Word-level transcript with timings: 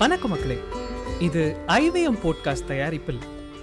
வணக்கம் 0.00 0.30
மக்களே. 0.30 0.58
இது 1.20 1.56
ஐவிஎம் 1.66 2.18
போட்காஸ்ட் 2.24 2.64
தயாரிப்பில் 2.64 3.18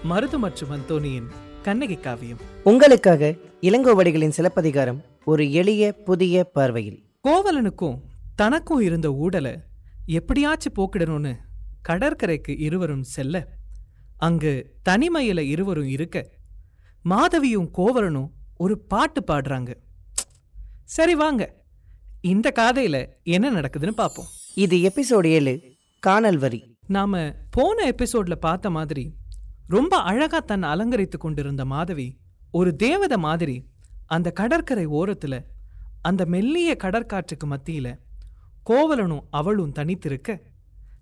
மருது 0.09 0.37
மற்றும் 0.37 0.71
அந்தோனியின் 0.71 1.31
கண்ணகி 1.61 1.95
காவியம். 1.95 2.37
உங்களுக்காக 2.63 3.35
இளங்கோவடிகளின் 3.61 4.29
சிலப்பதிகாரம் 4.29 5.03
ஒரு 5.25 5.51
எளிய 5.51 5.91
புதிய 5.91 6.43
பார்வையில். 6.43 7.05
கோவலனுக்கும் 7.27 8.01
தனக்கும் 8.35 8.81
இருந்த 8.81 9.09
ஊடலை 9.09 9.57
எப்படியாச்சும் 10.05 10.73
போக்கிடணும்னு 10.73 11.35
கடற்கரைக்கு 11.81 12.59
இருவரும் 12.59 13.03
செல்ல 13.03 13.47
அங்கு 14.17 14.75
தனிமையில 14.89 15.39
இருவரும் 15.39 15.88
இருக்க 15.88 16.31
மாதவியும் 17.09 17.69
கோவலனும் 17.77 18.29
ஒரு 18.57 18.79
பாட்டு 18.79 19.23
பாடுறாங்க. 19.27 19.73
சரி 20.83 21.15
வாங்க 21.15 21.53
இந்த 22.21 22.51
காதையில 22.59 23.07
என்ன 23.23 23.51
நடக்குதுன்னு 23.51 23.91
பார்ப்போம் 23.91 24.25
இது 24.55 24.77
எபிசோடு 24.77 25.25
ஏழு 25.25 25.75
காணல் 25.99 26.37
வரி. 26.37 26.77
நாம 26.87 27.33
போன 27.49 27.89
எபிசோட்ல 27.89 28.35
பார்த்த 28.35 28.69
மாதிரி 28.69 29.16
ரொம்ப 29.67 29.97
அழகா 29.97 30.39
தன்னை 30.39 30.69
அலங்கரித்து 30.69 31.17
கொண்டிருந்த 31.17 31.66
மாதவி 31.66 32.17
ஒரு 32.52 32.75
தேவத 32.83 33.17
மாதிரி 33.17 33.66
அந்த 34.05 34.31
கடற்கரை 34.31 34.88
ஓரத்துல 34.88 35.44
அந்த 36.02 36.25
மெல்லிய 36.25 36.77
கடற்காற்றுக்கு 36.83 37.45
மத்தியில 37.45 37.99
கோவலனும் 38.69 39.22
அவளும் 39.30 39.73
தனித்திருக்க 39.73 40.39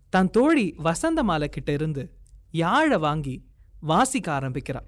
தன் 0.09 0.30
தோழி 0.30 0.75
வசந்தமாலை 0.83 1.45
கிட்ட 1.45 1.72
இருந்து 1.72 2.17
யாழை 2.52 2.98
வாங்கி 2.98 3.45
வாசிக்க 3.80 4.39
ஆரம்பிக்கிறா. 4.39 4.81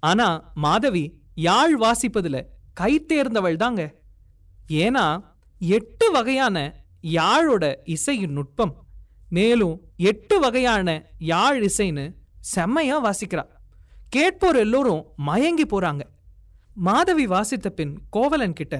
ஆனா 0.00 0.52
மாதவி 0.54 1.22
யாழ் 1.34 1.80
வாசிப்பதுல 1.80 2.44
கை 2.72 3.04
தேர்ந்தவள் 3.08 3.56
தாங்க. 3.56 3.94
ஏன்னா 4.68 5.24
எட்டு 5.58 6.10
வகையான 6.10 6.84
யாழோட 7.02 7.74
இசையின் 7.84 8.32
நுட்பம் 8.32 8.79
மேலும் 9.30 9.74
எட்டு 9.96 10.40
வகையான 10.40 10.88
யாழ் 11.18 11.58
இசைன்னு 11.64 12.04
செம்மையா 12.40 12.96
வாசிக்கிறா. 13.04 13.44
கேட்போர் 14.08 14.56
எல்லோரும் 14.56 15.04
மயங்கி 15.16 15.66
போறாங்க. 15.66 16.00
மாதவி 16.74 17.26
வாசித்த 17.26 17.70
பின் 17.70 17.92
கோவலன் 18.10 18.52
கிட்ட 18.52 18.76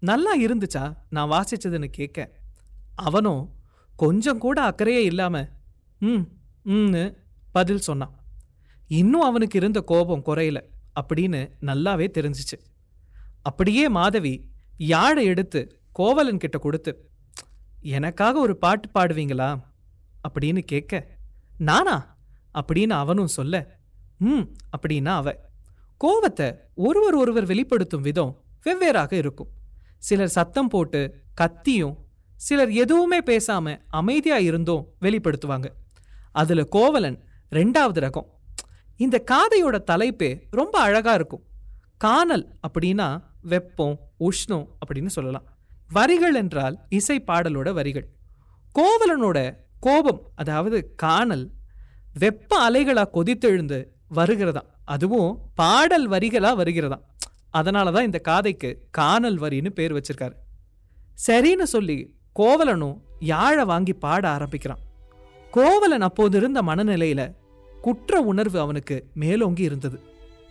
நல்லா 0.00 0.32
இருந்துச்சா 0.36 0.84
நான் 1.10 1.30
வாசிச்சதுன்னு 1.30 1.88
கேட்க. 1.98 2.28
அவனும் 2.94 3.42
கொஞ்சம் 3.96 4.38
கூட 4.38 4.58
அக்கறையே 4.70 5.02
இல்லாம 5.10 5.48
ம் 5.98 6.24
ம்னு 6.64 7.04
பதில் 7.52 7.86
சொன்னான். 7.88 8.14
இன்னும் 8.88 9.20
அவனுக்கு 9.20 9.58
இருந்த 9.58 9.80
கோபம் 9.80 10.26
குறையல 10.26 10.60
அப்படின்னு 11.00 11.40
நல்லாவே 11.60 12.08
தெரிஞ்சிச்சு. 12.18 12.56
அப்படியே 13.42 13.88
மாதவி 13.88 14.34
யாழை 14.78 15.24
எடுத்து 15.24 15.60
கோவலன் 15.92 16.38
கிட்ட 16.38 16.58
கொடுத்து 16.58 16.92
எனக்காக 17.86 18.38
ஒரு 18.38 18.56
பாட்டு 18.56 18.88
பாடுவீங்களா? 18.98 19.60
அப்படின்னு 20.28 20.58
கேட்க 20.58 21.06
நானா? 21.58 22.16
அப்படின்னு 22.54 22.88
அவனும் 22.88 23.26
சொல்ல 23.26 23.78
ம் 24.18 24.40
அப்படின்னா 24.76 25.04
அவ 25.04 25.34
கோவத்தை 26.04 26.56
ஒருவர் 26.74 27.14
ஒருவர் 27.14 27.46
வெளிப்படுத்தும் 27.46 28.00
விதம் 28.00 28.44
வெவ்வேறாக 28.64 29.12
இருக்கும். 29.12 29.48
சிலர் 29.98 30.28
சத்தம் 30.28 30.68
போட்டு 30.68 31.22
கத்தியும் 31.34 31.96
சிலர் 32.36 32.70
எதுவுமே 32.70 33.20
பேசாம 33.20 33.80
அமைதியா 33.88 34.36
இருந்தும் 34.36 34.94
வெளிப்படுத்துவாங்க. 35.00 35.66
அதுல 36.32 36.64
கோவலன் 36.64 37.24
ரெண்டாவது 37.50 37.98
ரகம். 38.00 38.26
இந்த 38.96 39.24
காதையோட 39.30 39.78
தலைப்பே 39.90 40.42
ரொம்ப 40.50 40.80
அழகா 40.80 41.14
இருக்கும். 41.14 41.44
காணல் 41.96 42.58
அப்படின்னா 42.68 43.22
வெப்பம் 43.42 43.98
உஷ்ணம் 44.20 44.66
அப்படின்னு 44.86 45.06
சொல்லலாம். 45.06 45.55
வரிகள் 45.92 46.34
என்றால் 46.34 46.76
இசை 46.88 47.24
பாடலோட 47.26 47.72
வரிகள். 47.72 48.06
கோவலனோட 48.74 49.56
கோபம் 49.80 50.20
அதாவது 50.34 50.92
காணல் 50.94 51.50
வெப்ப 52.18 52.70
அலைகளா 52.70 53.04
கொதித்தெழுந்து 53.12 53.78
வருகிறதாம். 54.14 54.68
அதுவும் 54.84 55.38
பாடல் 55.54 56.10
வரிகளா 56.10 56.50
வருகிறதாம். 56.62 57.04
அதனால 57.50 57.90
தான் 57.90 58.04
இந்த 58.04 58.20
காதைக்கு 58.28 58.76
காணல் 58.90 59.40
வரின்னு 59.40 59.70
பேர் 59.70 59.94
வச்சிருக்காரு. 59.94 60.32
சரின்னு 61.26 61.62
சொல்லி 61.62 62.16
கோவலனும் 62.34 62.96
யாழை 63.20 63.64
வாங்கி 63.64 63.92
பாட 63.92 64.28
ஆரம்பிக்கிறான். 64.28 64.78
கோவலன் 65.50 66.00
அப்போது 66.00 66.36
இருந்த 66.36 66.62
மனநிலையில 66.62 67.34
குற்ற 67.82 68.20
உணர்வு 68.20 68.60
அவனுக்கு 68.60 69.10
மேலோங்கி 69.14 69.62
இருந்தது. 69.62 70.00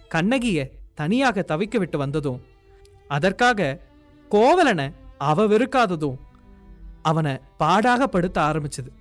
கண்ணகிய 0.08 0.72
தனியாக 0.94 1.46
தவிக்க 1.48 1.78
விட்டு 1.78 1.98
வந்ததும் 1.98 2.42
அதற்காக 3.08 3.80
கோவலனை 4.30 4.92
அவ 5.18 5.48
வெறுக்காததும் 5.48 6.18
அவனை 7.02 7.38
பாடாக 7.60 8.04
படுத்த 8.04 8.42
ஆரம்பிச்சது. 8.42 8.92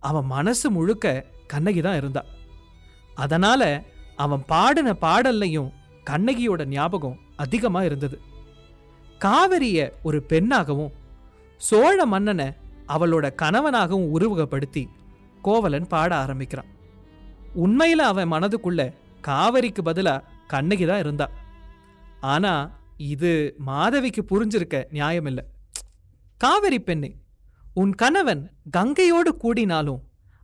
அவன் 0.00 0.24
மனசு 0.24 0.70
முழுக்க 0.70 1.24
கண்ணகி 1.46 1.80
தான் 1.80 1.96
இருந்தா. 1.96 2.22
அதனால 3.14 3.82
அவன் 4.16 4.44
பாடின 4.46 4.92
பாடல்லையும் 4.92 5.72
கண்ணகியோட 6.10 6.64
ஞாபகம் 6.64 7.18
அதிகமாக 7.36 7.84
இருந்தது. 7.84 8.20
காவிரிய 9.18 9.92
ஒரு 10.02 10.24
பெண்ணாகவும் 10.28 10.92
சோழ 11.56 12.06
மன்னனை 12.06 12.52
அவளோட 12.88 13.34
கணவனாகவும் 13.42 14.10
உருவகப்படுத்தி 14.16 14.88
கோவலன் 15.42 15.86
பாட 15.86 16.16
ஆரம்பிக்கிறான். 16.16 16.66
உண்மையில் 17.54 17.98
அவன் 17.98 18.32
மனதுக்குள்ள 18.32 18.94
காவிரிக்கு 19.24 19.82
பதிலாக 19.82 20.24
கண்ணகி 20.46 20.86
தான் 20.86 20.98
இருந்தா. 20.98 21.28
ஆனால் 22.20 22.70
இது 22.98 23.54
மாதவிக்கு 23.58 24.22
புரிஞ்சிருக்க 24.22 24.84
நியாயமில்லை. 24.92 25.44
காவிரி 26.36 26.80
பெண்ணே 26.80 27.16
உன் 27.74 27.94
கணவன் 27.94 28.52
கங்கையோடு 28.76 29.32
கூடினாலும் 29.42 30.00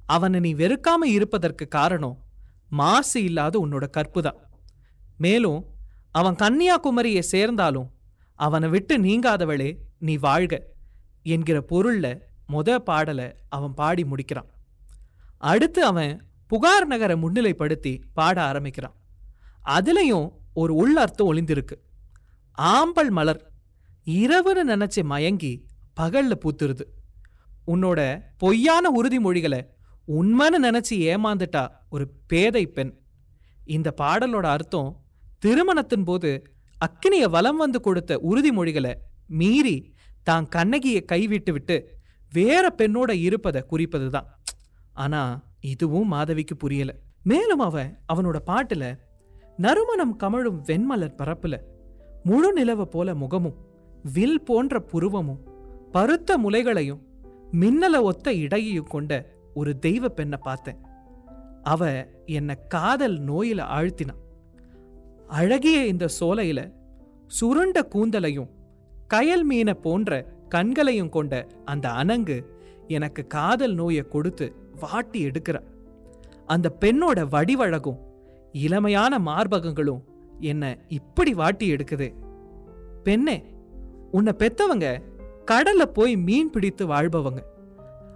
அவனை 0.07 0.41
நீ 0.41 0.55
வெறுக்காம 0.55 1.05
இருப்பதற்கு 1.05 1.69
காரணம் 1.69 2.25
மாசு 2.69 3.23
இல்லாத 3.23 3.67
உன்னோட 3.67 3.85
கற்புதான் 3.97 4.39
மேலும் 5.17 5.67
அவன் 6.11 6.35
கன்னியாகுமரியை 6.35 7.19
சேர்ந்தாலும் 7.19 7.93
அவனை 8.35 8.69
விட்டு 8.69 8.99
நீங்காதவளே 8.99 9.77
நீ 9.99 10.17
வாழ்க 10.17 10.55
என்கிற 11.23 11.65
பொருள்ல 11.69 12.21
முத 12.53 12.77
பாடலை 12.79 13.35
அவன் 13.49 13.75
பாடி 13.75 14.05
முடிக்கிறான். 14.05 14.51
அடுத்து 15.39 15.85
அவன் 15.85 16.27
புகார் 16.47 16.87
நகரை 16.87 17.17
முன்னிலைப்படுத்தி 17.17 18.03
பாட 18.13 18.43
ஆரம்பிக்கிறான். 18.43 18.95
அதுலயும் 19.65 20.33
ஒரு 20.55 20.75
உள்ளர்த்தம் 20.75 21.33
ஒளிந்திருக்கு. 21.33 21.77
ஆம்பல் 22.63 23.11
மலர். 23.11 23.51
இரவுன்னு 24.05 24.63
நினைச்சு 24.67 25.03
மயங்கி 25.03 25.65
பகல்ல 26.01 26.33
பூத்துருது. 26.35 26.85
உன்னோட 27.67 28.21
பொய்யான 28.39 29.03
உறுதிமொழிகளை 29.03 29.67
உண்மைன்னு 30.09 30.59
நினைச்சு 30.63 30.95
ஏமாந்துட்டா 30.95 31.69
ஒரு 31.91 32.11
பேதை 32.27 32.67
பெண். 32.67 32.99
இந்த 33.65 33.95
பாடலோட 34.01 34.43
அர்த்தம் 34.43 35.03
திருமணத்தின் 35.39 36.05
போது 36.05 36.55
அக்கினிய 36.79 37.29
வலம் 37.29 37.57
வந்து 37.57 37.81
கொடுத்த 37.81 38.21
உறுதிமொழிகளை 38.31 38.95
மீறி 39.27 39.95
தான் 40.23 40.49
கண்ணகியை 40.49 41.05
கைவிட்டு 41.05 41.53
விட்டு 41.53 41.99
வேற 42.33 42.75
பெண்ணோட 42.79 43.11
இருப்பதை 43.11 43.65
குறிப்பதுதான். 43.71 44.27
ஆனா 44.93 45.43
இதுவும் 45.61 46.09
மாதவிக்கு 46.09 46.57
புரியல. 46.57 46.95
மேலும் 47.23 47.59
அவன் 47.59 47.99
அவனோட 48.13 48.37
பாட்டுல 48.47 48.99
நறுமணம் 49.57 50.19
கமழும் 50.19 50.61
வெண்மலர் 50.65 51.17
பரப்புல 51.19 51.61
முழு 52.25 52.53
நிலவ 52.53 52.85
போல 52.85 53.15
முகமும் 53.15 53.57
வில் 54.13 54.43
போன்ற 54.43 54.83
புருவமும் 54.93 55.41
பருத்த 55.93 56.39
முலைகளையும் 56.39 57.03
மின்னல 57.61 58.01
ஒத்த 58.01 58.33
இடையையும் 58.33 58.91
கொண்ட 58.91 59.13
ஒரு 59.55 59.79
தெய்வ 59.79 60.09
பெண்ணை 60.09 60.39
பார்த்தேன். 60.43 60.81
அவ 61.63 62.07
என்னை 62.27 62.55
காதல் 62.69 63.21
நோயில 63.21 63.61
ஆழ்த்தினான். 63.77 64.21
அழகிய 65.27 65.87
இந்த 65.87 66.09
சோலையில 66.21 66.73
சுருண்ட 67.41 67.79
கூந்தலையும் 67.95 68.51
கயல் 69.15 69.43
மீனை 69.43 69.75
போன்ற 69.75 70.27
கண்களையும் 70.49 71.09
கொண்ட 71.09 71.47
அந்த 71.65 71.89
அனங்கு 71.89 72.47
எனக்கு 72.89 73.27
காதல் 73.27 73.75
நோயை 73.75 74.03
கொடுத்து 74.03 74.55
வாட்டி 74.81 75.21
எடுக்கிற 75.27 75.61
அந்த 76.47 76.77
பெண்ணோட 76.81 77.21
வடிவழகும் 77.29 78.01
இளமையான 78.53 79.19
மார்பகங்களும் 79.19 80.03
என்ன 80.45 80.65
இப்படி 80.89 81.33
வாட்டி 81.35 81.67
எடுக்குது. 81.75 82.09
பெண்ணே 83.03 83.37
உன்னை 84.11 84.33
பெத்தவங்க 84.39 84.87
கடல்ல 85.51 85.85
போய் 85.97 86.15
மீன் 86.27 86.51
பிடித்து 86.51 86.85
வாழ்பவங்க. 86.89 87.41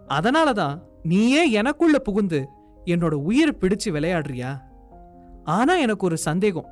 அதனால 0.07 0.53
தான் 0.53 0.77
நீயே 1.03 1.43
எனக்குள்ள 1.51 1.97
புகுந்து 1.99 2.41
என்னோட 2.85 3.15
உயிரை 3.29 3.53
பிடிச்சு 3.61 3.89
விளையாடுறியா? 3.97 4.53
ஆனா 5.45 5.75
எனக்கு 5.77 6.07
ஒரு 6.07 6.19
சந்தேகம். 6.29 6.69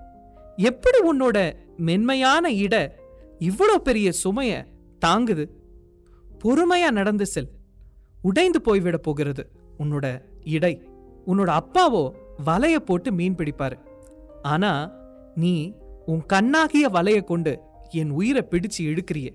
எப்படி 0.57 0.99
உன்னோட 1.11 1.39
மென்மையான 1.77 2.51
இட 2.65 2.75
இவ்வளோ 3.41 3.77
பெரிய 3.83 4.09
சுமைய 4.23 4.53
தாங்குது? 4.99 5.45
பொறுமையா 6.45 6.91
நடந்து 6.91 7.27
செல். 7.27 7.51
உடைந்து 8.23 8.61
போய்விட 8.61 8.97
போகிறது 8.97 9.43
உன்னோட 9.79 10.07
இடை. 10.57 10.75
உன்னோட 11.27 11.51
அப்பாவோ 11.61 12.03
வலைய 12.47 12.77
போட்டு 12.89 13.11
மீன் 13.13 13.35
பிடிப்பாரு. 13.35 13.77
ஆனா 14.43 14.71
நீ 15.37 15.73
உன் 16.07 16.23
கண்ணாகிய 16.27 16.89
வலையை 16.89 17.25
கொண்டு 17.25 17.61
என் 17.91 18.11
உயிரை 18.11 18.47
பிடிச்சு 18.51 18.79
இழுக்கிறிய. 18.79 19.31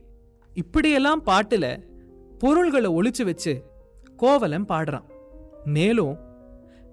இப்படியெல்லாம் 0.54 1.26
பாட்டுல 1.26 1.84
பொருள்களை 2.40 2.92
ஒளிச்சு 2.92 3.24
வச்சு 3.24 3.64
கோவலன் 4.18 4.66
பாடுறான். 4.66 5.04
மேலும் 5.66 6.18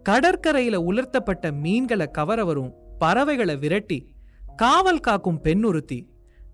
கடற்கரையில 0.08 0.74
உலர்த்தப்பட்ட 0.74 1.52
மீன்களை 1.52 2.06
கவர 2.10 2.44
வரும் 2.44 2.74
பறவைகளை 2.98 3.56
விரட்டி 3.56 4.14
காவல் 4.56 5.00
காக்கும் 5.00 5.40
பெண்ணுறுத்தி 5.42 6.06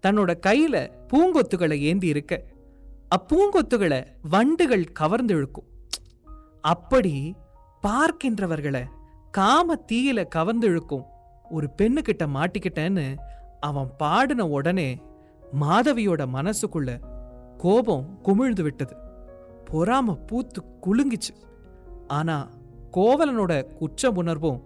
தன்னோட 0.07 0.35
கையில 0.47 0.91
பூங்கொத்துகளை 1.13 1.79
ஏந்தி 1.79 2.07
இருக்க. 2.07 2.43
அப்பூங்கொத்துகளை 3.17 4.07
வண்டுகள் 4.23 4.85
கவர்ந்து 4.85 5.35
இழுக்கும். 5.35 5.67
அப்படி 6.61 7.35
பார்க்கின்றவர்களை 7.83 8.85
காம 9.31 9.85
தீயில 9.93 10.29
கவர்ந்து 10.29 10.67
இழுக்கும் 10.67 11.05
ஒரு 11.51 11.71
பெண்ணுகிட்ட 11.83 12.27
மாட்டிக்கிட்டேன்னு 12.27 13.17
அவன் 13.61 13.91
பாடின 13.97 14.47
உடனே 14.47 15.03
மாதவியோட 15.61 16.27
மனசுக்குள்ள 16.35 17.01
கோபம் 17.57 18.19
குமிழ்ந்து 18.23 18.63
விட்டது. 18.63 18.97
பொறாம 19.71 20.27
பூத்து 20.27 20.63
குலுங்கிச்சு. 20.83 21.33
ஆனா 22.07 22.51
கோவலனோட 22.93 23.75
குற்ற 23.75 24.11
உணர்வும் 24.11 24.63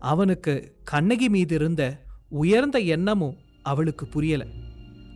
அவனுக்கு 0.00 0.76
கண்ணகி 0.84 1.28
மீது 1.28 1.54
இருந்த 1.54 1.96
உயர்ந்த 2.28 2.78
எண்ணமும் 2.78 3.36
அவளுக்கு 3.62 4.06
புரியல. 4.06 4.46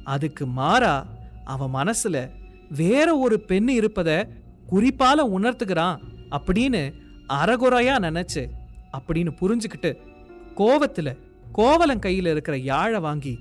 அதுக்கு 0.05 0.47
மாறா 0.47 1.06
அவன் 1.44 1.75
மனசுல 1.75 2.31
வேற 2.69 3.19
ஒரு 3.19 3.41
பெண் 3.41 3.69
இருப்பத 3.69 4.29
குறிப்பால 4.70 5.19
உணர்த்துகிறான் 5.19 5.97
அப்படின்னு 6.31 6.93
அறகுறையா 7.29 7.97
நினைச்சு 7.99 8.50
அப்படின்னு 8.99 9.37
புரிஞ்சுக்கிட்டு 9.41 10.11
கோவத்துல 10.56 11.19
கோவலன் 11.52 11.99
கையில 11.99 12.31
இருக்கிற 12.31 12.56
யாழை 12.56 13.00
வாங்கி 13.00 13.38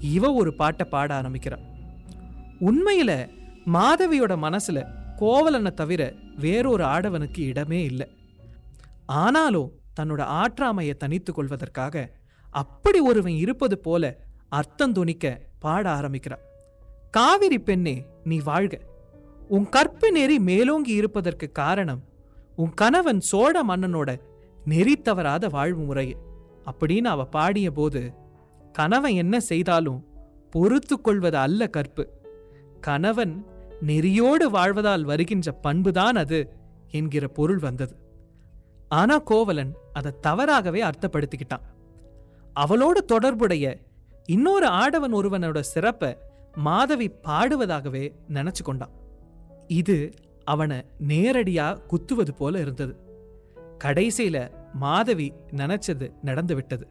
இவ 0.00 0.32
ஒரு 0.32 0.54
பாட்டை 0.54 0.86
பாட 0.88 1.14
ஆரம்பிக்கிறான் 1.14 1.64
உண்மையில 2.60 3.28
மாதவியோட 3.66 4.34
மனசுல 4.46 4.78
கோவலனை 5.16 5.74
தவிர 5.74 6.14
வேறொரு 6.36 6.84
ஆடவனுக்கு 6.84 7.38
இடமே 7.38 7.84
இல்லை. 7.84 8.06
ஆனாலும் 9.06 9.72
தன்னோட 10.00 10.20
ஆற்றாமையை 10.40 10.94
தனித்து 10.96 11.32
கொள்வதற்காக 11.32 12.10
அப்படி 12.50 13.00
ஒருவன் 13.00 13.32
இருப்பது 13.32 13.78
போல 13.78 14.16
அர்த்தம் 14.48 14.92
துணிக்க 14.92 15.40
பாட 15.58 15.90
ஆரம்பிக்கிறான் 15.90 16.40
காவிரி 17.10 17.58
பெண்ணே 17.58 18.04
நீ 18.24 18.38
வாழ்க. 18.38 18.80
உன் 19.48 19.68
கற்பு 19.68 20.12
நெறி 20.12 20.38
மேலோங்கி 20.38 20.92
இருப்பதற்கு 20.92 21.52
காரணம் 21.52 22.02
உன் 22.56 22.70
கணவன் 22.70 23.20
சோழ 23.20 23.64
மன்னனோட 23.64 24.20
நெறி 24.64 24.96
தவறாத 24.96 25.48
வாழ்வு 25.48 25.82
முறையே. 25.84 26.16
அப்படின்னு 26.66 27.08
அவ 27.14 27.24
பாடிய 27.24 27.70
போது 27.70 28.14
கணவன் 28.72 29.12
என்ன 29.12 29.40
செய்தாலும் 29.40 30.04
பொறுத்து 30.50 31.00
கொள்வது 31.00 31.36
அல்ல 31.36 31.68
கற்பு. 31.68 32.10
கணவன் 32.80 33.46
நெறியோடு 33.86 34.46
வாழ்வதால் 34.52 35.02
வருகின்ற 35.02 35.58
பண்புதான் 35.62 36.14
அது 36.14 36.52
என்கிற 36.90 37.28
பொருள் 37.28 37.58
வந்தது. 37.58 37.96
ஆனா 38.88 39.18
கோவலன் 39.18 39.72
அதை 39.92 40.12
தவறாகவே 40.20 40.82
அர்த்தப்படுத்திக்கிட்டான். 40.82 41.64
அவளோடு 42.52 43.04
தொடர்புடைய 43.04 43.78
இன்னொரு 44.26 44.66
ஆடவன் 44.66 45.14
ஒருவனோட 45.14 45.60
சிறப்பை 45.60 46.16
மாதவி 46.56 47.10
பாடுவதாகவே 47.24 48.12
நினைச்சு 48.28 48.62
கொண்டான் 48.62 48.94
இது 49.66 50.12
அவனை 50.44 50.84
நேரடியா 51.08 51.86
குத்துவது 51.86 52.34
போல 52.34 52.60
இருந்தது. 52.60 52.96
கடைசியில 53.84 54.36
மாதவி 54.74 55.32
நினைச்சது 55.50 56.12
நடந்து 56.22 56.54
விட்டது. 56.54 56.88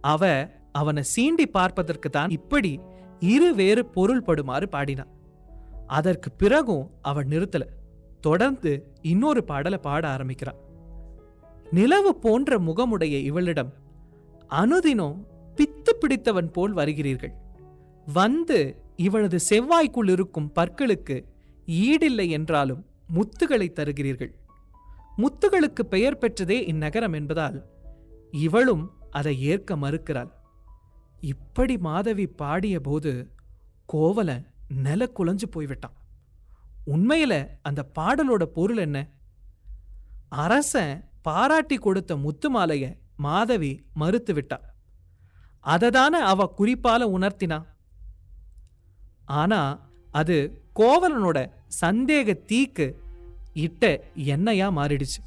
அவ 0.00 0.48
அவனை 0.72 1.02
சீண்டி 1.16 1.46
பார்ப்பதற்கு 1.46 2.10
தான் 2.10 2.30
இப்படி 2.30 2.80
இரு 3.20 3.54
வேறு 3.54 3.86
பொருள் 3.86 4.22
படுமாறு 4.22 4.66
பாடினான். 4.68 5.10
அதற்கு 5.86 6.32
பிறகும் 6.32 6.90
அவன் 7.02 7.28
நிறுத்தல. 7.28 7.64
தொடர்ந்து 8.20 8.92
இன்னொரு 9.02 9.44
பாடலை 9.44 9.78
பாட 9.78 10.08
ஆரம்பிக்கிறான். 10.08 10.60
நிலவு 11.70 12.16
போன்ற 12.16 12.58
முகமுடைய 12.58 13.14
இவளிடம் 13.22 13.72
அனுதினம் 14.48 15.16
பித்து 15.56 15.92
பிடித்தவன் 16.00 16.50
போல் 16.50 16.74
வருகிறீர்கள். 16.74 17.34
வந்து 18.12 18.58
இவளது 18.96 19.38
செவ்வாய்க்குள் 19.50 20.10
இருக்கும் 20.10 20.52
பற்களுக்கு 20.54 21.24
ஈடில்லை 21.66 22.28
என்றாலும் 22.28 22.86
முத்துகளை 23.14 23.68
தருகிறீர்கள். 23.72 24.32
முத்துகளுக்கு 25.18 25.82
பெயர் 25.82 26.18
பெற்றதே 26.18 26.58
இந்நகரம் 26.68 27.12
என்பதால் 27.12 27.58
இவளும் 28.30 28.84
அதை 29.10 29.42
ஏற்க 29.42 29.76
மறுக்கிறாள். 29.76 30.30
இப்படி 31.20 31.78
மாதவி 31.78 32.26
பாடிய 32.26 32.80
போது 32.80 33.32
கோவலன் 33.86 34.46
நில 34.68 35.10
குலைஞ்சு 35.18 35.46
போய்விட்டான். 35.50 35.96
உண்மையில 36.86 37.46
அந்த 37.62 37.80
பாடலோட 37.98 38.42
பொருள் 38.42 38.76
என்ன? 38.76 38.98
அரசன் 40.28 41.10
பாராட்டி 41.22 41.76
கொடுத்த 41.76 42.16
முத்து 42.16 42.48
மாலைய 42.56 42.84
மாதவி 43.16 43.84
மறுத்து 43.94 44.34
விட்டா 44.34 44.58
அததான 45.64 46.14
அவ 46.32 46.54
குறிப்பால 46.58 47.02
உணர்த்தினா? 47.16 47.58
ஆனா 49.24 49.60
அது 50.10 50.36
கோவலனோட 50.76 51.38
சந்தேக 51.80 52.34
தீக்கு 52.44 52.86
இட்ட 53.54 54.04
என்னையா 54.14 54.68
மாறிடுச்சு. 54.70 55.20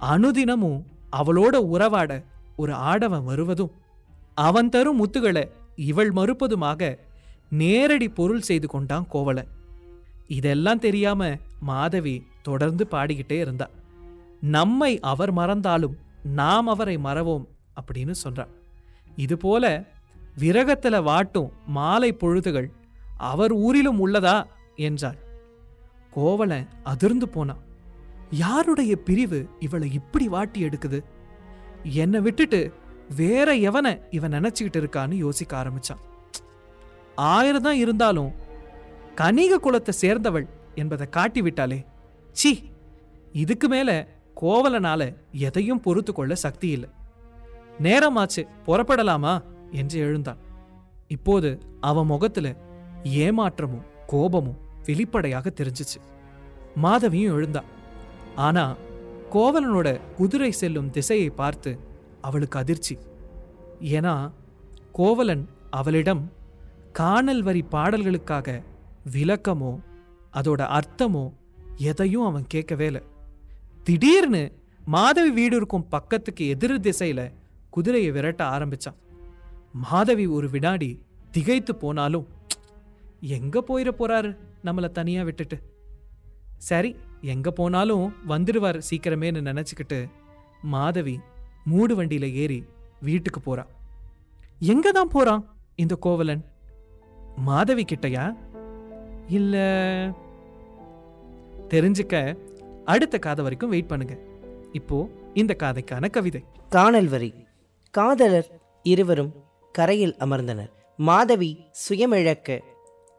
அனுதினமும் 0.00 0.82
அவளோட 1.16 1.56
உறவாட 1.56 2.22
ஒரு 2.56 2.72
ஆடவன் 2.72 3.24
வருவதும் 3.24 3.72
அவன் 4.34 4.68
தரும் 4.68 5.00
முத்துகளை 5.00 5.50
இவள் 5.76 6.12
மறுப்பதுமாக 6.12 6.98
நேரடி 7.50 8.08
பொருள் 8.08 8.40
செய்து 8.40 8.68
கொண்டான் 8.68 9.06
கோவலன். 9.08 9.48
இதெல்லாம் 10.28 10.78
தெரியாம 10.78 11.36
மாதவி 11.60 12.26
தொடர்ந்து 12.42 12.86
பாடிக்கிட்டே 12.90 13.32
இருந்தா. 13.32 13.68
நம்மை 14.40 15.00
அவர் 15.00 15.32
மறந்தாலும் 15.32 15.96
நாம் 16.22 16.66
அவரை 16.66 16.96
மறவோம் 16.96 17.44
அப்படின்னு 17.80 18.14
சொல்றான் 18.24 18.52
இதுபோல 19.16 19.84
விரகத்தில் 20.38 21.06
வாட்டும் 21.08 21.50
மாலை 21.66 22.12
பொழுதுகள் 22.12 22.70
அவர் 23.16 23.52
ஊரிலும் 23.52 24.06
உள்ளதா 24.06 24.44
என்றாள். 24.76 25.18
கோவலன் 26.14 26.68
அதிர்ந்து 26.82 27.28
போனான். 27.28 27.62
யாருடைய 28.30 28.96
பிரிவு 28.96 29.48
இவளை 29.58 29.92
இப்படி 29.92 30.28
வாட்டி 30.28 30.64
எடுக்குது? 30.64 30.98
என்னை 31.82 32.20
விட்டுட்டு 32.20 32.72
வேற 33.16 33.48
எவனை 33.56 33.92
இவன் 34.10 34.32
நினைச்சுக்கிட்டு 34.32 34.78
இருக்கான்னு 34.82 35.12
யோசிக்க 35.12 35.52
ஆரம்பிச்சான். 35.62 36.02
ஆயிரம் 37.14 37.62
தான் 37.62 37.76
இருந்தாலும் 37.76 38.30
கனிக 39.14 39.58
குலத்தை 39.62 39.92
சேர்ந்தவள் 40.00 40.46
என்பதை 40.74 41.08
காட்டி 41.08 41.40
விட்டாளே 41.42 41.78
சி 42.32 42.70
இதுக்கு 43.32 43.68
மேல 43.68 43.90
கோவலனால 44.40 45.16
எதையும் 45.30 45.80
பொறுத்து 45.80 46.12
கொள்ள 46.12 46.34
சக்தி 46.34 46.68
இல்லை. 46.68 46.90
நேரமாச்சு 47.82 48.42
புறப்படலாமா 48.66 49.34
என்று 49.70 49.98
எழுந்தான். 50.00 50.40
இப்போது 51.08 51.50
அவன் 51.80 52.06
முகத்துல 52.06 52.56
ஏமாற்றமும் 53.04 53.86
கோபமும் 54.06 54.60
வெளிப்படையாக 54.86 55.52
தெரிஞ்சுச்சு. 55.56 55.98
மாதவியும் 56.82 57.36
எழுந்தா. 57.38 57.62
ஆனா 58.34 58.76
கோவலனோட 59.32 60.00
குதிரை 60.16 60.50
செல்லும் 60.50 60.90
திசையை 60.90 61.30
பார்த்து 61.30 61.78
அவளுக்கு 62.20 62.58
அதிர்ச்சி. 62.58 62.98
ஏன்னா 63.80 64.32
கோவலன் 64.92 65.48
அவளிடம் 65.70 66.32
காணல் 66.92 67.42
வரி 67.42 67.64
பாடல்களுக்காக 67.70 68.62
விளக்கமோ 69.12 69.80
அதோட 70.32 70.62
அர்த்தமோ 70.78 71.32
எதையும் 71.76 72.26
அவன் 72.26 72.46
கேட்கவே 72.46 72.86
இல்லை. 72.86 73.02
திடீர்னு 73.82 74.52
மாதவி 74.84 75.30
வீடு 75.30 75.56
இருக்கும் 75.56 75.88
பக்கத்துக்கு 75.88 76.48
எதிர் 76.48 76.80
திசையில 76.80 77.32
குதிரையை 77.70 78.10
விரட்ட 78.10 78.44
ஆரம்பிச்சான். 78.44 78.98
மாதவி 79.72 80.26
ஒரு 80.26 80.50
வினாடி 80.50 81.02
திகைத்து 81.30 81.74
போனாலும் 81.74 82.26
எங்க 83.26 83.64
போயிட 83.68 83.90
போறாரு? 83.98 84.36
நம்மளை 84.64 84.90
தனியா 84.90 85.22
விட்டுட்டு. 85.22 85.60
சரி 86.56 86.96
எங்க 87.20 87.50
போனாலும் 87.50 88.14
வந்துடுவார் 88.28 88.80
சீக்கிரமேன்னு 88.90 89.40
நினச்சிக்கிட்டு 89.50 90.10
மாதவி 90.62 91.20
மூடு 91.64 92.02
வண்டியில 92.02 92.32
ஏறி 92.32 92.64
வீட்டுக்கு 93.00 93.40
போறா. 93.46 93.66
எங்க 94.58 94.92
தான் 94.92 95.08
போறான் 95.08 95.56
இந்த 95.74 95.94
கோவலன்? 95.94 96.44
மாதவி 97.36 97.84
கிட்டயா? 97.84 98.36
இல்லை 99.28 99.66
தெரிஞ்சுக்க 101.68 102.36
அடுத்த 102.84 103.18
காதை 103.18 103.42
வரைக்கும் 103.42 103.70
வெயிட் 103.70 103.88
பண்ணுங்க. 103.88 104.18
இப்போ 104.72 105.08
இந்த 105.34 105.56
காதைக்கான 105.58 106.10
கவிதை. 106.10 106.44
காணல் 106.68 107.08
வரி. 107.08 107.34
காதலர் 107.90 108.60
இருவரும் 108.82 109.34
கரையில் 109.72 110.16
அமர்ந்தனர். 110.20 110.70
மாதவி 110.96 111.60
சுயமிழக்க 111.88 112.60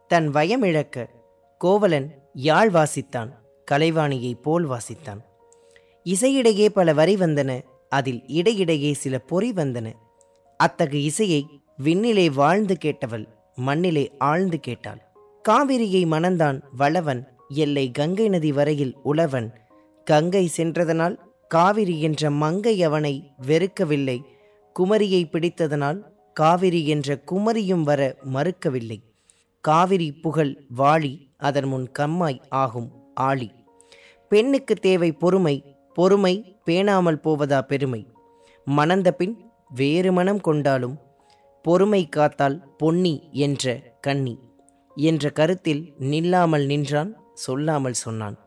தன் 0.07 0.29
வயமிழக்க 0.29 1.05
கோவலன் 1.57 2.23
யாழ் 2.33 2.69
வாசித்தான் 2.69 3.29
கலைவாணியைப் 3.71 4.41
போல் 4.41 4.69
வாசித்தான். 4.69 5.21
இசையிடையே 6.03 6.69
பல 6.69 6.93
வரி 6.93 7.15
வந்தன 7.15 7.61
அதில் 7.89 8.27
இடையிடையே 8.27 8.93
சில 8.93 9.19
பொறி 9.19 9.51
வந்தன. 9.51 9.93
அத்தகு 10.57 11.03
இசையை 11.03 11.45
விண்ணிலே 11.77 12.29
வாழ்ந்து 12.29 12.77
கேட்டவள் 12.85 13.27
மண்ணிலே 13.55 14.11
ஆழ்ந்து 14.17 14.59
கேட்டாள். 14.59 15.01
காவிரியை 15.49 16.05
மணந்தான் 16.07 16.61
வளவன் 16.75 17.27
எல்லை 17.49 17.91
கங்கை 17.91 18.29
நதி 18.29 18.51
வரையில் 18.51 18.95
உழவன். 19.03 19.53
கங்கை 20.05 20.47
சென்றதனால் 20.47 21.19
காவிரி 21.47 22.01
என்ற 22.01 22.31
மங்கை 22.31 22.83
அவனை 22.83 23.31
வெறுக்கவில்லை. 23.47 24.21
குமரியை 24.79 25.25
பிடித்ததனால் 25.25 26.01
காவிரி 26.33 26.87
என்ற 26.87 27.19
குமரியும் 27.31 27.83
வர 27.83 28.15
மறுக்கவில்லை. 28.33 28.99
காவிரி 29.67 30.07
புகழ் 30.23 30.51
வாளி 30.77 31.11
அதன் 31.47 31.67
முன் 31.67 31.85
கம்மாய் 31.99 32.39
ஆகும் 32.63 32.89
ஆளி. 33.27 33.47
பெண்ணுக்கு 34.31 34.75
தேவை 34.75 35.09
பொறுமை 35.21 35.55
பொறுமை 35.97 36.33
பேணாமல் 36.65 37.19
போவதா 37.25 37.59
பெருமை. 37.61 38.01
மணந்த 38.67 39.09
பின் 39.11 39.35
வேறு 39.69 40.11
மனம் 40.11 40.41
கொண்டாலும் 40.47 40.95
பொறுமை 41.65 42.01
காத்தால் 42.15 42.57
பொன்னி 42.77 43.15
என்ற 43.45 43.75
கன்னி. 44.01 44.35
என்ற 44.97 45.29
கருத்தில் 45.29 45.83
நில்லாமல் 46.11 46.65
நின்றான் 46.65 47.11
சொல்லாமல் 47.45 48.01
சொன்னான். 48.03 48.37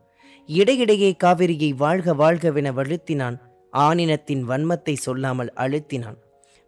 இடையிடையே 0.49 1.11
காவிரியை 1.25 1.71
வாழ்க 1.77 2.15
வாழ்கவென 2.15 2.69
வழுத்தினான் 2.79 3.39
ஆனினத்தின் 3.73 4.45
வன்மத்தை 4.51 4.95
சொல்லாமல் 5.07 5.53
அழுத்தினான். 5.57 6.19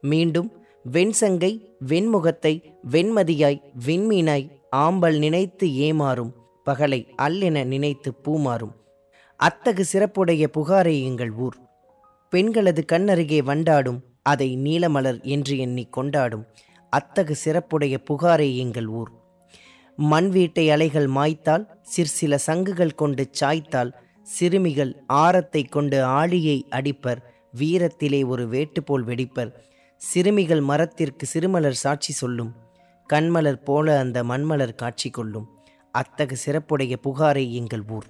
மீண்டும் 0.03 0.51
வெண்சங்கை 0.85 1.51
வெண்முகத்தை 1.89 2.53
வெண்மதியாய் 2.91 3.59
விண்மீனாய் 3.87 4.47
ஆம்பல் 4.77 5.19
நினைத்து 5.19 5.67
ஏமாறும் 5.87 6.31
பகலை 6.67 7.01
அல்லென 7.23 7.65
நினைத்து 7.65 8.11
பூமாறும். 8.25 8.73
அத்தகு 9.41 9.85
சிறப்புடைய 9.93 10.45
புகாரே 10.57 10.95
எங்கள் 11.03 11.33
ஊர். 11.33 11.57
பெண்களது 12.33 12.85
கண்ணருகே 12.93 13.41
வண்டாடும் 13.43 14.01
அதை 14.23 14.49
நீலமலர் 14.57 15.21
என்று 15.23 15.59
எண்ணி 15.59 15.85
கொண்டாடும் 15.91 16.45
அத்தகு 16.93 17.35
சிறப்புடைய 17.45 17.97
புகாரே 18.11 18.57
எங்கள் 18.57 18.87
ஊர். 18.87 19.11
மண் 19.99 20.29
வீட்டை 20.29 20.71
அலைகள் 20.71 21.09
மாய்த்தால் 21.09 21.65
சிற்சில 21.95 22.35
சங்குகள் 22.47 22.95
கொண்டு 22.95 23.25
சாய்த்தால் 23.41 23.91
சிறுமிகள் 24.23 24.93
ஆரத்தை 25.07 25.63
கொண்டு 25.65 25.99
ஆழியை 26.21 26.59
அடிப்பர் 26.71 27.21
வீரத்திலே 27.59 28.21
ஒரு 28.27 28.49
வேட்டு 28.49 28.83
போல் 28.83 29.05
வெடிப்பர் 29.05 29.51
சிறுமிகள் 30.01 30.61
மரத்திற்கு 30.61 31.27
சிறுமலர் 31.27 31.79
சாட்சி 31.83 32.13
சொல்லும். 32.13 32.53
கண்மலர் 33.09 33.65
போல 33.65 33.99
அந்த 33.99 34.25
மண்மலர் 34.25 34.75
காட்சி 34.75 35.11
கொள்ளும். 35.11 35.47
அத்தகு 35.95 36.37
சிறப்புடைய 36.45 36.97
புகாரை 37.03 37.51
எங்கள் 37.51 37.85
ஊர். 37.89 38.07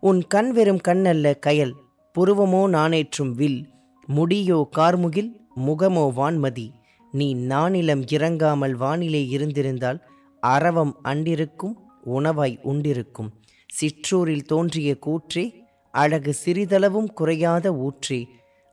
உன் 0.00 0.20
கண் 0.26 0.50
வெறும் 0.52 0.80
கண்ணல்ல 0.88 1.34
கயல் 1.46 1.74
புருவமோ 2.14 2.62
நானேற்றும் 2.68 3.32
வில் 3.34 3.60
முடியோ 4.06 4.68
கார்முகில் 4.76 5.30
முகமோ 5.66 6.04
வான்மதி. 6.16 6.66
நீ 7.12 7.34
நானிலம் 7.34 8.02
இறங்காமல் 8.10 8.76
வானிலே 8.76 9.22
இருந்திருந்தால் 9.28 10.00
அரவம் 10.40 10.94
அண்டிருக்கும் 11.04 11.76
உணவாய் 12.06 12.56
உண்டிருக்கும். 12.72 13.30
சிற்றூரில் 13.70 14.44
தோன்றிய 14.44 14.90
கூற்றே 15.06 15.44
அழகு 15.94 16.34
சிறிதளவும் 16.44 17.08
குறையாத 17.20 17.72
ஊற்றே. 17.74 18.20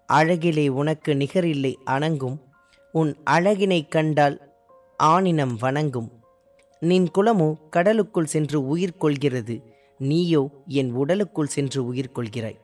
அழகிலே 0.10 0.70
உனக்கு 0.70 1.14
நிகரில்லை 1.14 1.74
அணங்கும். 1.84 2.38
உன் 2.92 3.16
அழகினைக் 3.26 3.92
கண்டால் 3.92 4.38
ஆனினம் 5.04 5.56
வணங்கும். 5.60 6.10
நின் 6.82 7.08
குலமோ 7.18 7.70
கடலுக்குள் 7.70 8.24
சென்று 8.24 8.68
உயிர் 8.68 8.98
கொள்கிறது. 8.98 9.56
நீயோ 10.00 10.50
என் 10.68 10.92
உடலுக்குள் 10.92 11.48
சென்று 11.48 11.86
உயிர் 11.86 12.16
கொள்கிறாய். 12.16 12.60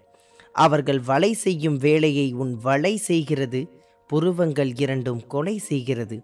அவர்கள் 0.53 0.99
வலை 0.99 1.33
செய்யும் 1.33 1.77
வேலையை 1.77 2.33
உன் 2.33 2.55
வலை 2.57 2.97
செய்கிறது. 2.97 3.61
புருவங்கள் 4.07 4.73
இரண்டும் 4.75 5.27
கொலை 5.27 5.57
செய்கிறது. 5.57 6.17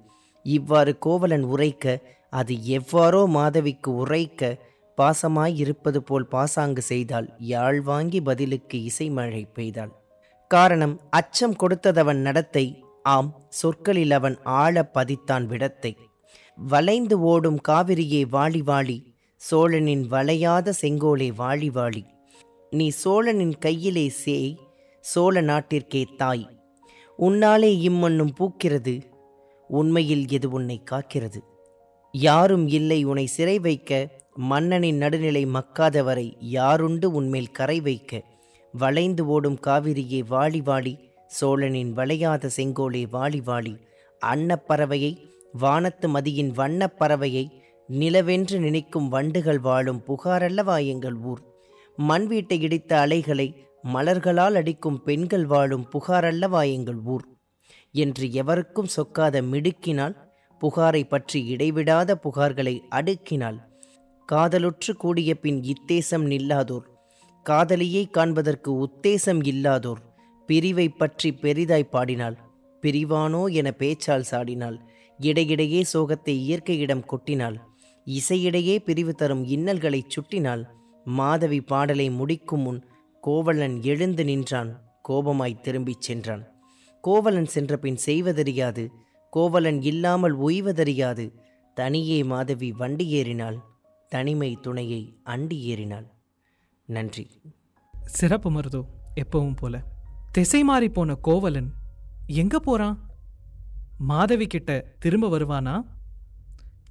இவ்வாறு 0.43 0.97
கோவலன் 0.97 1.43
உரைக்க 1.43 1.85
அது 2.29 2.53
எவ்வாறோ 2.53 3.25
மாதவிக்கு 3.27 3.95
உரைக்க 3.95 4.57
பாசமாய் 4.97 5.55
இருப்பது 5.55 6.03
போல் 6.03 6.27
பாசாங்கு 6.27 6.81
செய்தால் 6.81 7.27
யாழ் 7.37 7.81
வாங்கி 7.81 8.21
பதிலுக்கு 8.21 8.77
இசைமழை 8.83 9.43
பெய்தாள். 9.55 9.93
காரணம் 10.55 10.95
அச்சம் 11.09 11.55
கொடுத்ததவன் 11.61 12.21
நடத்தை. 12.27 12.65
ஆம் 13.13 13.29
சொற்களில் 13.59 14.11
அவன் 14.11 14.37
ஆழ 14.43 14.83
பதித்தான் 14.93 15.45
விடத்தை. 15.45 15.91
வளைந்து 16.57 17.15
ஓடும் 17.31 17.57
காவிரியே 17.67 18.21
வாளி 18.35 18.61
வாளி 18.69 18.97
சோழனின் 19.41 20.03
வளையாத 20.11 20.73
செங்கோலே 20.81 21.27
வாளி 21.41 21.69
வாளி. 21.77 22.03
நீ 22.71 22.87
சோழனின் 23.03 23.55
கையிலே 23.57 24.05
சேய் 24.23 24.53
சோழ 25.05 25.41
நாட்டிற்கே 25.41 26.03
தாய். 26.17 26.45
உன்னாலே 27.19 27.71
இம்மண்ணும் 27.87 28.33
பூக்கிறது 28.39 28.95
உண்மையில் 29.69 30.25
எது 30.27 30.47
உன்னை 30.49 30.77
காக்கிறது? 30.91 31.39
யாரும் 32.13 32.65
இல்லை 32.67 32.99
உன்னை 33.03 33.25
சிறை 33.35 33.57
வைக்க 33.59 33.91
மன்னனின் 34.49 34.97
நடுநிலை 34.97 35.43
மக்காதவரை 35.45 36.27
யாருண்டு 36.53 37.07
உன்மேல் 37.19 37.55
கரை 37.59 37.79
வைக்க? 37.81 38.21
வளைந்து 38.77 39.27
ஓடும் 39.27 39.59
காவிரியே 39.67 40.21
வாளி 40.29 40.61
வாளி 40.61 40.93
சோழனின் 41.27 41.93
வளையாத 41.93 42.49
செங்கோலே 42.57 43.05
வாளி 43.11 43.41
வாளி. 43.41 43.73
அன்னப்பறவையை 44.25 45.17
வானத்து 45.51 46.09
மதியின் 46.09 46.51
வண்ணப் 46.51 46.97
பறவையை 46.99 47.45
நிலவென்று 47.87 48.59
நினைக்கும் 48.59 49.07
வண்டுகள் 49.07 49.59
வாழும் 49.59 50.03
புகாரல்லவா 50.07 50.85
எங்கள் 50.87 51.15
ஊர். 51.15 51.41
மண் 51.95 52.25
வீட்டை 52.27 52.61
இடித்த 52.61 52.99
அலைகளை 52.99 53.47
மலர்களால் 53.93 54.53
அடிக்கும் 54.53 55.03
பெண்கள் 55.03 55.45
வாழும் 55.45 55.85
புகாரல்லவா 55.89 56.71
எங்கள் 56.71 56.99
ஊர். 57.03 57.25
என்று 57.91 58.31
எவருக்கும் 58.31 58.87
சொக்காத 58.87 59.41
மிடுக்கினால் 59.41 60.15
புகாரை 60.61 61.03
பற்றி 61.07 61.45
இடைவிடாத 61.45 62.17
புகார்களை 62.23 62.79
அடுக்கினாள் 62.91 63.59
காதலுற்று 64.31 64.93
கூடிய 64.97 65.39
பின் 65.39 65.63
இத்தேசம் 65.63 66.25
நில்லாதோர். 66.25 66.93
காதலியை 67.45 68.07
காண்பதற்கு 68.07 68.71
உத்தேசம் 68.85 69.41
இல்லாதோர் 69.43 69.99
பிரிவை 70.49 70.89
பற்றி 70.89 71.29
பெரிதாய் 71.41 71.91
பாடினாள். 71.91 72.37
பிரிவானோ 72.83 73.41
என 73.53 73.67
பேச்சால் 73.71 74.25
சாடினாள். 74.31 74.77
இடையிடையே 75.19 75.81
சோகத்தை 75.93 76.33
இயற்கையிடம் 76.45 77.03
கொட்டினாள். 77.05 77.57
இசையிடையே 78.07 78.75
பிரிவு 78.79 79.13
தரும் 79.13 79.43
இன்னல்களைச் 79.45 80.13
சுட்டினாள். 80.15 80.63
மாதவி 81.05 81.61
பாடலை 81.61 82.09
முடிக்கும் 82.09 82.59
முன் 82.59 82.81
கோவலன் 83.23 83.83
எழுந்து 83.83 84.23
நின்றான். 84.23 84.71
கோபமாய் 85.09 85.61
திரும்பிச் 85.61 86.01
சென்றான். 86.01 86.43
கோவலன் 87.03 87.45
சென்றபின் 87.45 88.01
செய்வதறியாது. 88.05 88.85
கோவலன் 89.33 89.81
இல்லாமல் 89.81 90.35
ஓய்வதறியாது 90.39 91.27
தனியே 91.77 92.19
மாதவி 92.23 92.71
வண்டி 92.71 93.07
ஏறினாள் 93.09 93.57
தனிமை 94.11 94.57
துணையை 94.61 95.01
அண்டி 95.25 95.57
ஏறினாள் 95.61 96.05
நன்றி. 96.85 97.41
சிறப்பு 98.05 98.51
மருதோ 98.51 98.85
எப்பவும் 99.15 99.55
போல. 99.55 99.83
திசை 100.31 100.63
மாறி 100.63 100.89
போன 100.89 101.15
கோவலன் 101.15 101.73
எங்க 102.27 102.59
போறான்? 102.59 103.09
மாதவி 103.97 104.47
கிட்ட 104.47 104.95
திரும்ப 104.99 105.39
வருவானா? 105.39 105.81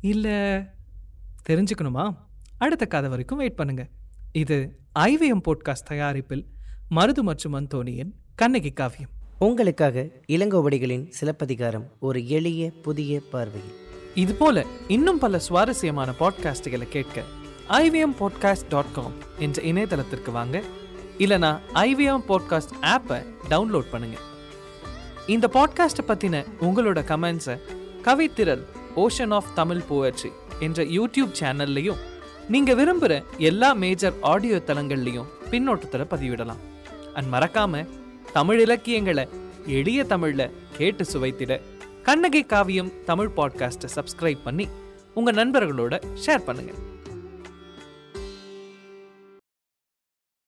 இல்ல 0.00 0.28
தெரிஞ்சுக்கணுமா? 1.48 2.16
அடுத்த 2.58 2.86
கதை 2.86 3.08
வரைக்கும் 3.10 3.38
வெயிட் 3.38 3.56
பண்ணுங்க. 3.56 3.88
இது 4.32 4.80
ஐவிஎம் 4.98 5.42
போட்காஸ்ட் 5.48 5.86
தயாரிப்பில் 5.86 6.46
மருது 6.90 7.20
மற்றும் 7.20 7.54
அந்தோனியின் 7.54 8.12
கண்ணகி 8.34 8.70
காவியம். 8.70 9.10
உங்களுக்காக 9.38 10.08
இளங்கோவடிகளின் 10.28 11.08
சிலப்பதிகாரம் 11.08 11.92
ஒரு 12.00 12.28
எளிய 12.28 12.70
புதிய 12.82 13.20
பார்வையில். 13.30 13.74
இது 14.14 14.34
போல 14.34 14.64
இன்னும் 14.88 15.18
பல 15.18 15.38
சுவாரஸ்யமான 15.38 16.12
பாட்காஸ்டுகளை 16.20 16.88
கேட்க 16.88 17.22
ஐவிஎம் 17.68 18.16
பாட்காஸ்ட் 18.20 18.68
டாட் 18.68 18.92
காம் 18.92 19.12
என்ற 19.38 19.62
இணையதளத்திற்கு 19.62 20.32
வாங்க. 20.32 20.62
இல்லைனா 21.18 21.60
ஐவிஎம் 21.74 22.22
பாட்காஸ்ட் 22.28 22.74
ஆப்பை 22.82 23.26
டவுன்லோட் 23.50 23.90
பண்ணுங்க. 23.90 24.18
இந்த 25.26 25.50
பாட்காஸ்ட்டை 25.52 26.08
பற்றின 26.08 26.44
உங்களோட 26.60 27.02
கமெண்ட்ஸை 27.02 27.58
Kavithiral 28.02 28.64
ocean 28.96 29.32
of 29.32 29.54
Tamil 29.54 29.82
poetry 29.90 30.32
என்ற 30.60 30.84
யூடியூப் 30.84 31.34
சேனல்லையும் 31.40 31.96
நீங்கள் 32.48 32.76
விரும்புகிற 32.76 33.24
எல்லா 33.38 33.72
மேஜர் 33.72 34.12
ஆடியோ 34.20 34.62
தளங்கள்லையும் 34.66 35.26
பின்னோட்டத்தில் 35.50 36.04
பதிவிடலாம். 36.04 36.58
அண்ட் 37.14 37.32
மறக்காம 37.32 37.88
தமிழ் 38.32 38.60
இலக்கியங்களை 38.60 39.28
எளிய 39.66 40.04
தமிழில் 40.04 40.56
கேட்டு 40.76 41.04
சுவைத்திட 41.12 41.60
கண்ணகை 42.02 42.46
காவியம் 42.46 42.92
தமிழ் 43.04 43.30
பாட்காஸ்ட்டை 43.36 43.88
சப்ஸ்கிரைப் 43.94 44.42
பண்ணி 44.44 44.68
உங்கள் 45.14 45.34
நண்பர்களோட 45.34 46.02
ஷேர் 46.26 46.42
பண்ணுங்கள் 46.46 46.93